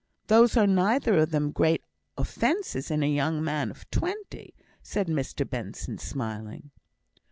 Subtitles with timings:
[0.25, 1.83] "Those are neither of them great
[2.17, 6.71] offences in a young man of twenty," said Mr Benson, smiling.